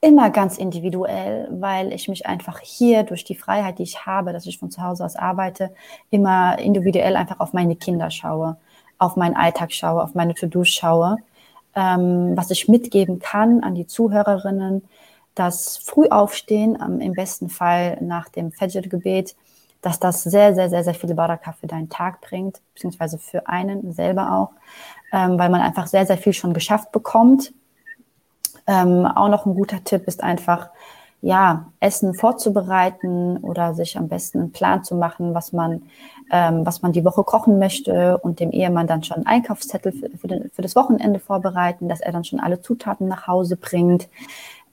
[0.02, 4.46] immer ganz individuell, weil ich mich einfach hier durch die Freiheit, die ich habe, dass
[4.46, 5.74] ich von zu Hause aus arbeite,
[6.10, 8.58] immer individuell einfach auf meine Kinder schaue,
[8.98, 11.18] auf meinen Alltag schaue, auf meine To-Dos schaue.
[11.76, 14.84] Ähm, was ich mitgeben kann an die Zuhörerinnen,
[15.36, 19.36] das Frühaufstehen, ähm, im besten Fall nach dem Fajr-Gebet,
[19.82, 23.94] dass das sehr, sehr, sehr, sehr viel Baraka für deinen Tag bringt, beziehungsweise für einen
[23.94, 24.52] selber auch,
[25.14, 27.54] ähm, weil man einfach sehr, sehr viel schon geschafft bekommt
[28.70, 30.70] ähm, auch noch ein guter Tipp ist einfach,
[31.22, 35.82] ja, Essen vorzubereiten oder sich am besten einen Plan zu machen, was man,
[36.32, 40.10] ähm, was man die Woche kochen möchte und dem Ehemann dann schon einen Einkaufszettel für,
[40.18, 44.08] für, den, für das Wochenende vorbereiten, dass er dann schon alle Zutaten nach Hause bringt.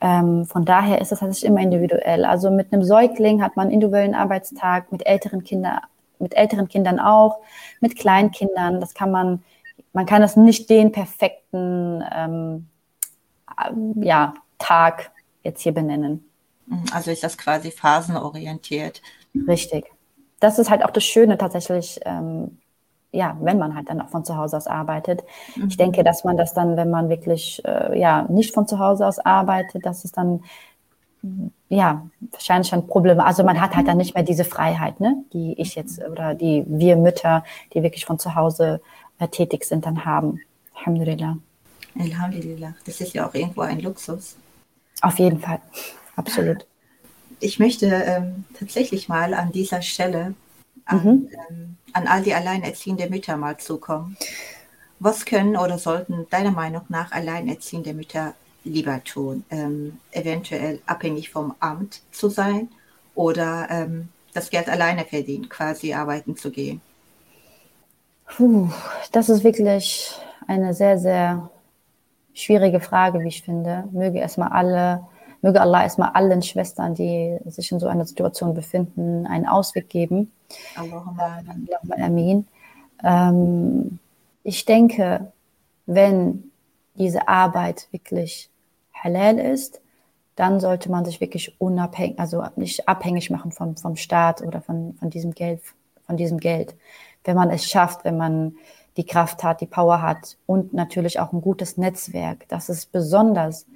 [0.01, 2.25] Ähm, von daher ist das tatsächlich immer individuell.
[2.25, 5.81] Also mit einem Säugling hat man einen individuellen Arbeitstag, mit älteren Kindern,
[6.19, 7.39] mit älteren Kindern auch,
[7.81, 8.81] mit Kleinkindern.
[8.81, 9.43] Das kann man,
[9.93, 12.69] man kann das nicht den perfekten ähm,
[14.03, 15.11] ja, Tag
[15.43, 16.25] jetzt hier benennen.
[16.67, 19.01] Mhm, also ist das quasi phasenorientiert.
[19.47, 19.87] Richtig.
[20.41, 22.59] Das ist halt auch das Schöne tatsächlich, ähm,
[23.16, 25.24] ja, wenn man halt dann auch von zu Hause aus arbeitet.
[25.57, 25.68] Mhm.
[25.68, 29.07] Ich denke, dass man das dann, wenn man wirklich äh, ja nicht von zu Hause
[29.07, 30.42] aus arbeitet, dass es dann
[31.68, 33.20] ja wahrscheinlich ein Problem.
[33.20, 36.64] Also man hat halt dann nicht mehr diese Freiheit, ne, die ich jetzt oder die
[36.68, 38.81] wir Mütter, die wirklich von zu Hause
[39.18, 40.40] äh, tätig sind, dann haben.
[40.76, 41.38] Alhamdulillah.
[41.98, 42.74] Alhamdulillah.
[42.85, 44.37] Das ist ja auch irgendwo ein Luxus.
[45.00, 45.61] Auf jeden Fall.
[46.14, 46.66] Absolut.
[47.40, 50.35] Ich möchte ähm, tatsächlich mal an dieser Stelle
[50.87, 51.29] an, mhm.
[51.50, 54.17] ähm, an all die alleinerziehende Mütter mal zukommen.
[54.99, 59.45] Was können oder sollten deiner Meinung nach alleinerziehende Mütter lieber tun?
[59.51, 62.69] Ähm, eventuell abhängig vom Amt zu sein
[63.15, 66.83] oder ähm, das Geld alleine verdienen, quasi arbeiten zu gehen?
[68.27, 68.69] Puh,
[69.13, 70.13] das ist wirklich
[70.47, 71.51] eine sehr, sehr
[72.35, 73.85] schwierige Frage, wie ich finde.
[73.93, 75.07] Möge erstmal alle,
[75.42, 80.33] möge Allah erstmal allen Schwestern, die sich in so einer Situation befinden, einen Ausweg geben.
[80.77, 81.40] Allahumma
[81.96, 82.46] amin.
[83.05, 83.99] Ähm,
[84.42, 85.33] ich denke,
[85.87, 86.51] wenn
[86.94, 88.49] diese Arbeit wirklich
[88.94, 89.81] halal ist,
[90.37, 94.94] dann sollte man sich wirklich unabhängig, also nicht abhängig machen vom, vom Staat oder von,
[94.99, 95.62] von diesem Geld,
[96.07, 96.75] von diesem Geld.
[97.25, 98.57] Wenn man es schafft, wenn man
[98.96, 102.46] die Kraft hat, die Power hat und natürlich auch ein gutes Netzwerk.
[102.49, 103.66] Das ist besonders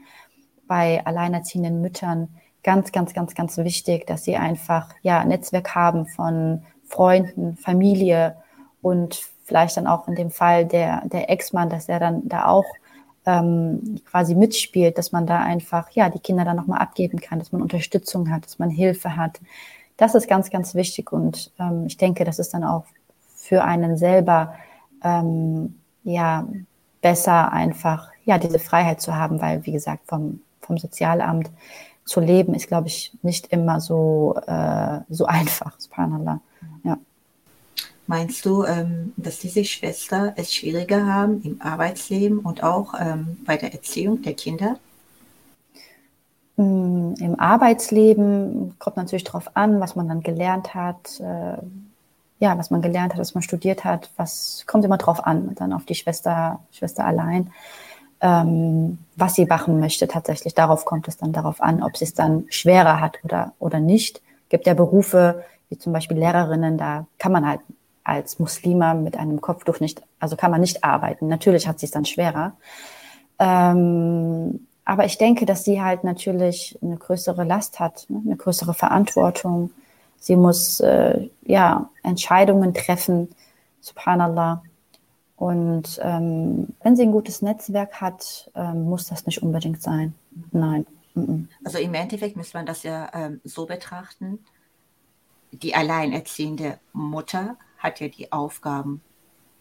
[0.71, 2.29] bei alleinerziehenden Müttern
[2.63, 8.37] ganz, ganz, ganz, ganz wichtig, dass sie einfach ja Netzwerk haben von Freunden, Familie
[8.81, 12.67] und vielleicht dann auch in dem Fall der, der Ex-Mann, dass er dann da auch
[13.27, 17.51] ähm, quasi mitspielt, dass man da einfach ja die Kinder dann nochmal abgeben kann, dass
[17.51, 19.41] man Unterstützung hat, dass man Hilfe hat,
[19.97, 22.85] das ist ganz, ganz wichtig und ähm, ich denke, das ist dann auch
[23.35, 24.55] für einen selber
[25.03, 26.47] ähm, ja
[27.03, 31.51] besser einfach ja diese Freiheit zu haben, weil wie gesagt vom vom Sozialamt
[32.05, 35.79] zu leben ist, glaube ich, nicht immer so äh, so einfach.
[35.79, 36.41] Subhanallah.
[36.85, 36.97] Ja.
[38.07, 43.57] Meinst du, ähm, dass diese Schwester es schwieriger haben im Arbeitsleben und auch ähm, bei
[43.57, 44.79] der Erziehung der Kinder?
[46.57, 51.59] Mm, Im Arbeitsleben kommt natürlich darauf an, was man dann gelernt hat, äh,
[52.39, 55.73] ja, was man gelernt hat, was man studiert hat, was kommt immer drauf an, dann
[55.73, 57.53] auf die Schwester, Schwester allein,
[58.21, 60.55] ähm, was sie machen möchte tatsächlich.
[60.55, 64.21] Darauf kommt es dann darauf an, ob sie es dann schwerer hat oder, oder nicht.
[64.49, 67.61] Gibt ja Berufe, wie zum Beispiel Lehrerinnen, da kann man halt
[68.05, 71.29] als Muslima mit einem Kopftuch nicht, also kann man nicht arbeiten.
[71.29, 72.55] Natürlich hat sie es dann schwerer.
[73.39, 78.21] Ähm, aber ich denke, dass sie halt natürlich eine größere Last hat, ne?
[78.27, 79.71] eine größere Verantwortung.
[80.19, 83.29] Sie muss äh, ja Entscheidungen treffen,
[83.81, 84.63] subhanallah.
[85.41, 90.13] Und ähm, wenn sie ein gutes Netzwerk hat, ähm, muss das nicht unbedingt sein.
[90.53, 90.87] Nein.
[91.65, 94.45] Also im Endeffekt muss man das ja ähm, so betrachten.
[95.51, 99.01] Die alleinerziehende Mutter hat ja die Aufgaben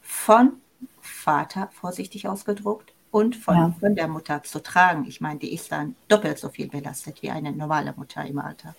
[0.01, 0.57] von
[0.99, 3.75] Vater, vorsichtig ausgedruckt, und von, ja.
[3.79, 5.05] von der Mutter zu tragen.
[5.07, 8.75] Ich meine, die ist dann doppelt so viel belastet wie eine normale Mutter im Alter.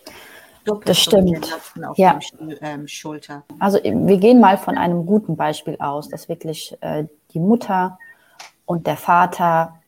[0.64, 1.46] Doppelt das stimmt.
[1.74, 2.18] So ja.
[2.60, 3.44] Ähm, Schulter.
[3.58, 7.98] Also wir gehen mal von einem guten Beispiel aus, dass wirklich äh, die Mutter
[8.66, 9.80] und der Vater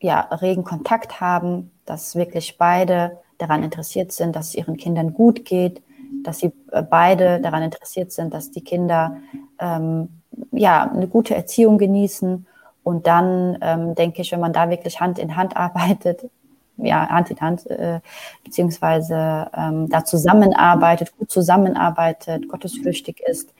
[0.00, 5.44] ja regen Kontakt haben, dass wirklich beide daran interessiert sind, dass es ihren Kindern gut
[5.44, 5.82] geht,
[6.22, 9.16] dass sie äh, beide daran interessiert sind, dass die Kinder
[9.58, 10.08] ähm,
[10.50, 12.46] ja eine gute Erziehung genießen
[12.84, 16.28] und dann ähm, denke ich, wenn man da wirklich Hand in Hand arbeitet,
[16.76, 18.00] ja, Hand in Hand, äh,
[18.44, 23.52] beziehungsweise ähm, da zusammenarbeitet, gut zusammenarbeitet, gottesflüchtig ist,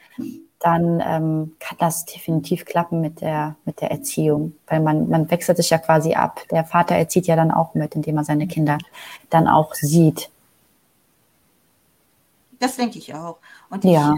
[0.58, 5.56] dann ähm, kann das definitiv klappen mit der, mit der Erziehung, weil man, man wechselt
[5.56, 6.40] sich ja quasi ab.
[6.50, 8.78] Der Vater erzieht ja dann auch mit, indem er seine Kinder
[9.28, 10.30] dann auch sieht.
[12.60, 13.38] Das denke ich auch.
[13.70, 14.14] Und ja.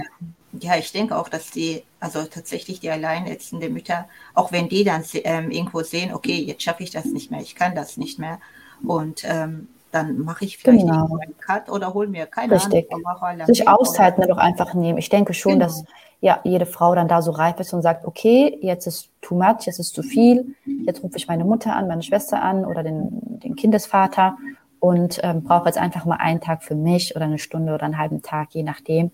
[0.53, 4.85] ich, ja, ich denke auch, dass die, also tatsächlich die alleinerziehende Mütter, auch wenn die
[4.85, 8.19] dann ähm, irgendwo sehen, okay, jetzt schaffe ich das nicht mehr, ich kann das nicht
[8.19, 8.39] mehr.
[8.87, 11.19] Und ähm, dann mache ich vielleicht genau.
[11.21, 12.91] einen Cut oder hole mir keine Richtig.
[12.93, 13.47] Ahnung.
[13.47, 14.99] Sich Auszeiten doch einfach nehmen.
[14.99, 15.67] Ich denke schon, genau.
[15.67, 15.85] dass
[16.21, 19.67] ja jede Frau dann da so reif ist und sagt, okay, jetzt ist too much,
[19.67, 23.41] jetzt ist zu viel, jetzt rufe ich meine Mutter an, meine Schwester an oder den,
[23.41, 24.37] den Kindesvater
[24.81, 27.99] und ähm, brauche jetzt einfach mal einen Tag für mich oder eine Stunde oder einen
[27.99, 29.11] halben Tag, je nachdem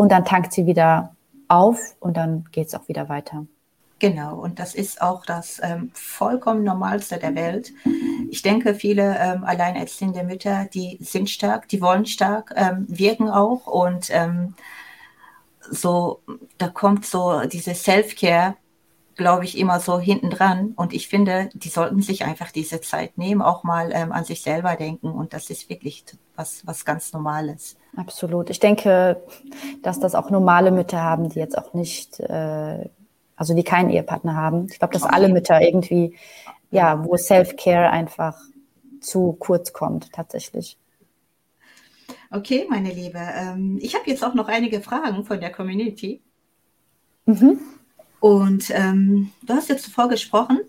[0.00, 1.14] und dann tankt sie wieder
[1.48, 3.44] auf und dann geht es auch wieder weiter.
[4.00, 7.72] Genau, und das ist auch das ähm, vollkommen Normalste der Welt.
[8.30, 13.66] Ich denke, viele ähm, alleinerziehende Mütter, die sind stark, die wollen stark, ähm, wirken auch
[13.66, 14.54] und ähm,
[15.70, 16.22] so,
[16.56, 18.56] da kommt so diese Self-Care
[19.20, 20.72] glaube ich, immer so hinten dran.
[20.76, 24.40] Und ich finde, die sollten sich einfach diese Zeit nehmen, auch mal ähm, an sich
[24.40, 25.10] selber denken.
[25.10, 27.76] Und das ist wirklich was, was ganz Normales.
[27.96, 28.48] Absolut.
[28.48, 29.22] Ich denke,
[29.82, 32.88] dass das auch normale Mütter haben, die jetzt auch nicht, äh,
[33.40, 34.66] also die keinen Ehepartner haben.
[34.70, 36.14] Ich glaube, dass alle Mütter irgendwie,
[36.70, 38.36] ja, wo Self-Care einfach
[39.00, 40.76] zu kurz kommt, tatsächlich.
[42.30, 43.18] Okay, meine Liebe.
[43.18, 46.20] Ähm, ich habe jetzt auch noch einige Fragen von der Community.
[47.24, 47.58] Mhm.
[48.20, 50.60] Und ähm, du hast jetzt zuvor gesprochen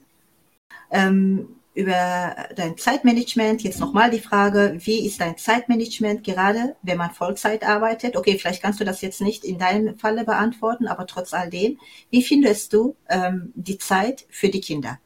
[0.91, 3.63] ähm, über dein Zeitmanagement.
[3.63, 8.17] Jetzt nochmal die Frage, wie ist dein Zeitmanagement gerade, wenn man Vollzeit arbeitet?
[8.17, 11.79] Okay, vielleicht kannst du das jetzt nicht in deinem Falle beantworten, aber trotz all dem,
[12.09, 14.99] wie findest du ähm, die Zeit für die Kinder?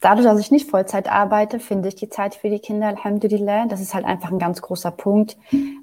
[0.00, 3.66] Dadurch, dass ich nicht Vollzeit arbeite, finde ich die Zeit für die Kinder, Alhamdulillah.
[3.66, 5.36] Das ist halt einfach ein ganz großer Punkt,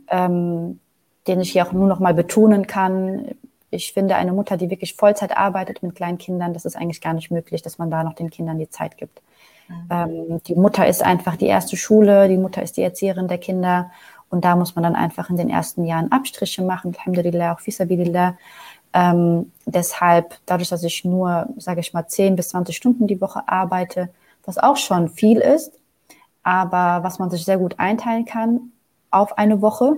[0.10, 0.80] ähm,
[1.28, 3.36] den ich hier auch nur noch mal betonen kann
[3.72, 7.14] ich finde, eine Mutter, die wirklich Vollzeit arbeitet mit kleinen Kindern, das ist eigentlich gar
[7.14, 9.22] nicht möglich, dass man da noch den Kindern die Zeit gibt.
[9.68, 9.88] Mhm.
[9.90, 13.92] Ähm, die Mutter ist einfach die erste Schule, die Mutter ist die Erzieherin der Kinder
[14.30, 18.38] und da muss man dann einfach in den ersten Jahren Abstriche machen, Alhamdulillah, auch Fisabilillah.
[18.94, 23.48] Ähm, deshalb, dadurch, dass ich nur, sage ich mal, 10 bis 20 Stunden die Woche
[23.48, 24.10] arbeite,
[24.46, 25.74] was auch schon viel ist,
[26.44, 28.72] aber was man sich sehr gut einteilen kann
[29.12, 29.98] auf eine Woche,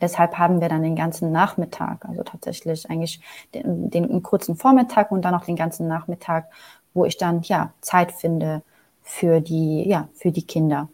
[0.00, 3.20] Deshalb haben wir dann den ganzen Nachmittag, also tatsächlich eigentlich
[3.54, 6.46] den, den kurzen Vormittag und dann auch den ganzen Nachmittag,
[6.94, 8.62] wo ich dann ja Zeit finde
[9.02, 10.88] für die ja für die Kinder.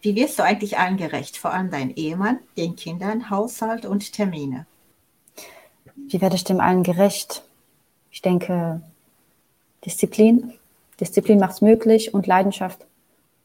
[0.00, 4.66] Wie wirst du eigentlich allen gerecht, vor allem dein Ehemann, den Kindern, Haushalt und Termine?
[5.96, 7.42] Wie werde ich dem allen gerecht?
[8.10, 8.80] Ich denke,
[9.84, 10.52] Disziplin.
[11.00, 12.86] Disziplin macht es möglich und Leidenschaft.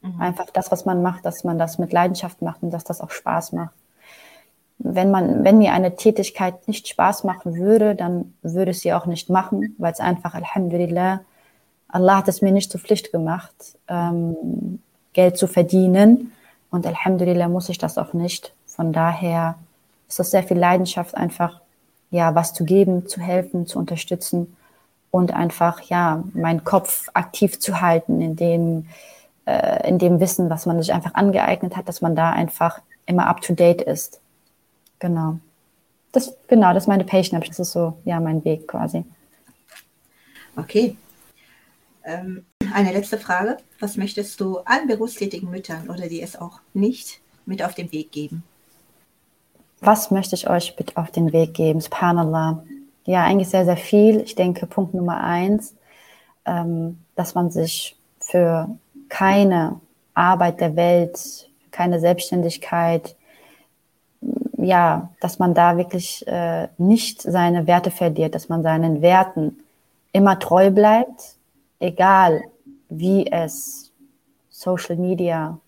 [0.04, 0.20] Mhm.
[0.20, 3.10] Einfach das, was man macht, dass man das mit Leidenschaft macht und dass das auch
[3.10, 3.74] Spaß macht.
[4.78, 9.06] Wenn man, wenn mir eine Tätigkeit nicht Spaß machen würde, dann würde ich sie auch
[9.06, 11.20] nicht machen, weil es einfach, Alhamdulillah,
[11.88, 13.54] Allah hat es mir nicht zur Pflicht gemacht,
[13.88, 14.80] ähm,
[15.12, 16.32] Geld zu verdienen.
[16.70, 18.52] Und Alhamdulillah muss ich das auch nicht.
[18.66, 19.54] Von daher
[20.08, 21.60] ist das sehr viel Leidenschaft, einfach
[22.10, 24.56] ja was zu geben, zu helfen, zu unterstützen
[25.12, 28.86] und einfach ja meinen Kopf aktiv zu halten in dem
[29.46, 33.26] äh, in dem Wissen, was man sich einfach angeeignet hat, dass man da einfach immer
[33.26, 34.20] up to date ist.
[34.98, 35.38] Genau.
[36.12, 39.04] Das genau, das ist meine Patient, das ist so ja mein Weg quasi.
[40.56, 40.96] Okay.
[42.04, 43.56] Ähm, eine letzte Frage.
[43.80, 48.12] Was möchtest du allen berufstätigen Müttern oder die es auch nicht mit auf den Weg
[48.12, 48.44] geben?
[49.80, 51.80] Was möchte ich euch mit auf den Weg geben?
[51.80, 52.64] Subhanallah.
[53.04, 54.20] Ja, eigentlich sehr, sehr viel.
[54.20, 55.74] Ich denke, Punkt Nummer eins,
[56.46, 58.68] ähm, dass man sich für
[59.14, 59.80] keine
[60.12, 63.14] Arbeit der Welt, keine Selbstständigkeit,
[64.56, 69.58] ja, dass man da wirklich äh, nicht seine Werte verliert, dass man seinen Werten
[70.12, 71.36] immer treu bleibt,
[71.78, 72.42] egal
[72.88, 73.92] wie es
[74.50, 75.60] Social Media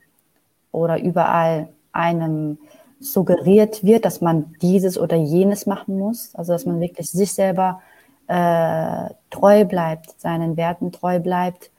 [0.72, 2.58] oder überall einem
[2.98, 6.34] suggeriert wird, dass man dieses oder jenes machen muss.
[6.34, 7.80] Also dass man wirklich sich selber
[8.26, 11.70] äh, treu bleibt, seinen Werten treu bleibt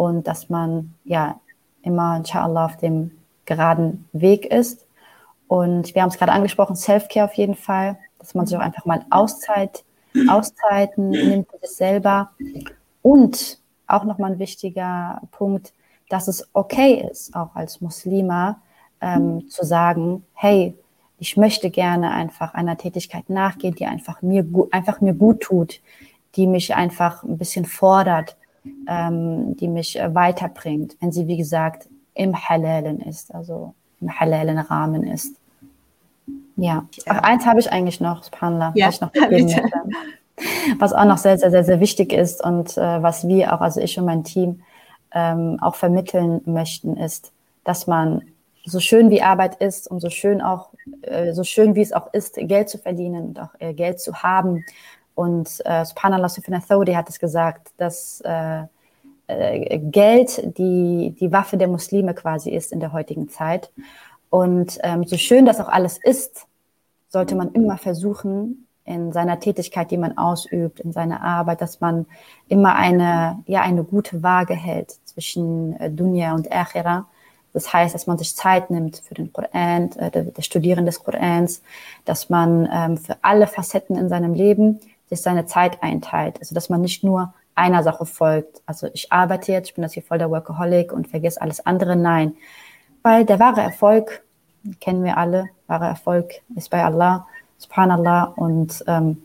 [0.00, 1.38] und dass man ja
[1.82, 3.10] immer, inshallah, auf dem
[3.44, 4.86] geraden Weg ist.
[5.46, 8.86] Und wir haben es gerade angesprochen, Self-Care auf jeden Fall, dass man sich auch einfach
[8.86, 9.84] mal Auszeit,
[10.26, 12.30] Auszeiten nimmt für sich selber.
[13.02, 15.74] Und auch nochmal ein wichtiger Punkt,
[16.08, 18.62] dass es okay ist, auch als Muslima,
[19.02, 20.78] ähm, zu sagen, hey,
[21.18, 25.82] ich möchte gerne einfach einer Tätigkeit nachgehen, die einfach mir, einfach mir gut tut,
[26.36, 28.38] die mich einfach ein bisschen fordert,
[28.88, 34.58] ähm, die mich äh, weiterbringt, wenn sie, wie gesagt, im Halalen ist, also im halalen
[34.58, 35.36] Rahmen ist.
[36.56, 39.10] Ja, Ach, eins habe ich eigentlich noch, Subhanallah, ja, was ich noch.
[40.78, 43.78] Was auch noch sehr, sehr, sehr, sehr wichtig ist und äh, was wir auch, also
[43.78, 44.62] ich und mein Team,
[45.12, 47.32] ähm, auch vermitteln möchten, ist,
[47.64, 48.22] dass man
[48.64, 50.70] so schön wie Arbeit ist und so schön auch,
[51.02, 54.22] äh, so schön wie es auch ist, Geld zu verdienen und auch äh, Geld zu
[54.22, 54.64] haben.
[55.20, 58.62] Und äh, Subhanallah Sufyan hat es gesagt, dass äh,
[59.26, 63.70] äh, Geld die, die Waffe der Muslime quasi ist in der heutigen Zeit.
[64.30, 66.46] Und ähm, so schön das auch alles ist,
[67.10, 72.06] sollte man immer versuchen, in seiner Tätigkeit, die man ausübt, in seiner Arbeit, dass man
[72.48, 77.06] immer eine, ja, eine gute Waage hält zwischen äh, Dunya und Akhira
[77.52, 81.62] das heißt, dass man sich Zeit nimmt für den Koran, äh, das Studieren des Korans,
[82.04, 84.80] dass man ähm, für alle Facetten in seinem Leben
[85.10, 86.38] sich seine Zeit einteilt.
[86.38, 88.62] Also dass man nicht nur einer Sache folgt.
[88.64, 91.96] Also ich arbeite jetzt, ich bin das hier voll der Workaholic und vergesse alles andere.
[91.96, 92.34] Nein,
[93.02, 94.22] weil der wahre Erfolg,
[94.80, 97.26] kennen wir alle, wahre Erfolg ist bei Allah,
[97.58, 99.22] subhanallah und ähm,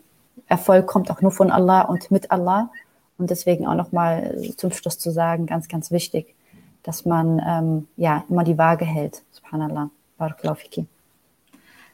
[0.47, 2.69] Erfolg kommt auch nur von Allah und mit Allah.
[3.17, 6.35] Und deswegen auch nochmal zum Schluss zu sagen, ganz, ganz wichtig,
[6.83, 9.23] dass man ähm, ja immer die Waage hält.
[9.31, 9.89] Subhanallah.
[10.17, 10.85] Barakallahu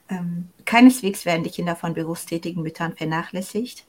[0.09, 3.85] ähm, keineswegs werden die Kinder von berufstätigen Müttern vernachlässigt,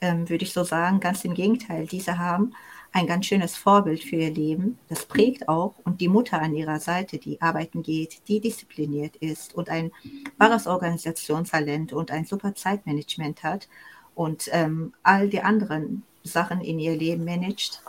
[0.00, 0.98] ähm, würde ich so sagen.
[0.98, 2.54] Ganz im Gegenteil, diese haben
[2.92, 4.78] ein ganz schönes Vorbild für ihr Leben.
[4.88, 9.54] Das prägt auch und die Mutter an ihrer Seite, die arbeiten geht, die diszipliniert ist
[9.54, 9.92] und ein
[10.38, 13.68] wahres Organisationstalent und ein super Zeitmanagement hat
[14.14, 17.82] und ähm, all die anderen Sachen in ihr Leben managt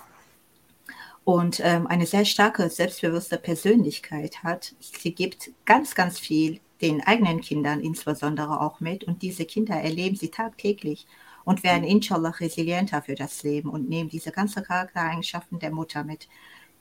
[1.23, 4.75] und ähm, eine sehr starke, selbstbewusste Persönlichkeit hat.
[4.81, 10.15] Sie gibt ganz, ganz viel den eigenen Kindern insbesondere auch mit und diese Kinder erleben
[10.15, 11.07] sie tagtäglich
[11.45, 16.27] und werden inshallah resilienter für das Leben und nehmen diese ganzen Charaktereigenschaften der Mutter mit.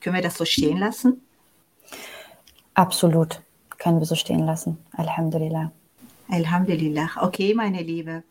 [0.01, 1.21] Können wir das so stehen lassen?
[2.73, 3.41] Absolut,
[3.77, 4.77] können wir so stehen lassen.
[4.93, 5.71] Alhamdulillah.
[6.29, 7.09] Alhamdulillah.
[7.21, 8.23] Okay, meine Liebe.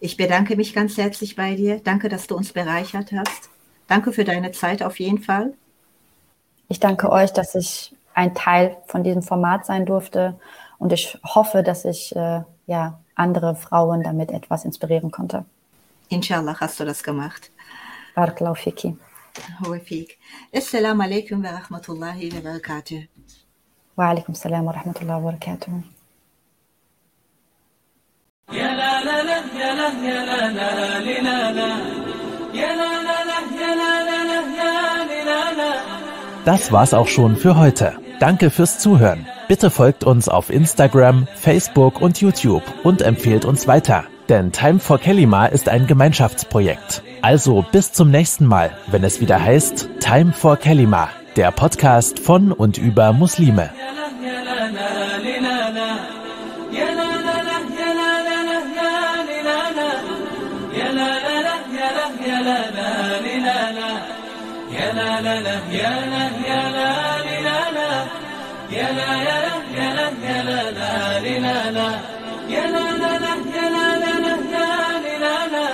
[0.00, 1.80] Ich bedanke mich ganz herzlich bei dir.
[1.80, 3.50] Danke, dass du uns bereichert hast.
[3.86, 5.54] Danke für deine Zeit auf jeden Fall.
[6.68, 10.38] Ich danke euch, dass ich ein Teil von diesem Format sein durfte
[10.79, 15.45] und ich hoffe, dass ich äh, ja, andere Frauen damit etwas inspirieren konnte.
[16.09, 17.51] Inshallah hast du das gemacht.
[18.15, 18.97] Barakallahu fiki.
[19.67, 20.17] وفيك
[20.55, 23.07] السلام عليكم ورحمة الله وبركاته
[23.97, 25.81] وعليكم السلام ورحمة الله وبركاته
[28.51, 30.71] يا لا لا لا يا لا يا لا لا
[31.21, 32.03] لا لا
[36.45, 37.97] Das war's auch schon für heute.
[38.19, 39.25] Danke fürs Zuhören.
[39.48, 44.04] Bitte folgt uns auf Instagram, Facebook und YouTube und empfehlt uns weiter.
[44.28, 47.02] Denn Time for Kelima ist ein Gemeinschaftsprojekt.
[47.22, 52.52] Also bis zum nächsten Mal, wenn es wieder heißt Time for Kelima, der Podcast von
[52.52, 53.70] und über Muslime.
[71.70, 71.90] لا لا
[72.48, 74.68] يا لا لا لا يا لا لا لا
[75.08, 75.68] يا لا لا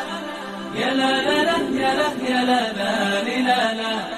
[0.74, 1.10] يا لا
[1.42, 4.13] لا يا لا لا يا لا لا